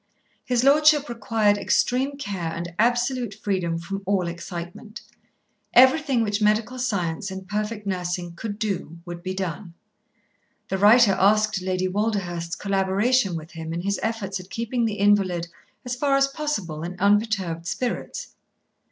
[0.43, 5.01] His lordship required extreme care and absolute freedom from all excitement.
[5.75, 9.75] Everything which medical science and perfect nursing could do would be done.
[10.69, 15.49] The writer asked Lady Walderhurst's collaboration with him in his efforts at keeping the invalid
[15.85, 18.33] as far as possible in unperturbed spirits.